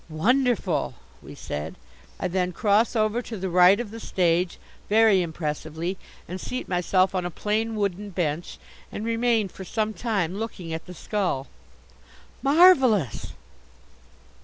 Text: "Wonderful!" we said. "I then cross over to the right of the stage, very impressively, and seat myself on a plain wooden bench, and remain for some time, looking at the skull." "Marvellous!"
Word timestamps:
"Wonderful!" 0.09 0.95
we 1.21 1.35
said. 1.35 1.75
"I 2.19 2.27
then 2.27 2.53
cross 2.53 2.95
over 2.95 3.21
to 3.21 3.37
the 3.37 3.51
right 3.51 3.79
of 3.79 3.91
the 3.91 3.99
stage, 3.99 4.57
very 4.89 5.21
impressively, 5.21 5.95
and 6.27 6.41
seat 6.41 6.67
myself 6.67 7.13
on 7.13 7.23
a 7.23 7.29
plain 7.29 7.75
wooden 7.75 8.09
bench, 8.09 8.57
and 8.91 9.05
remain 9.05 9.47
for 9.47 9.63
some 9.63 9.93
time, 9.93 10.37
looking 10.39 10.73
at 10.73 10.87
the 10.87 10.95
skull." 10.95 11.45
"Marvellous!" 12.41 13.33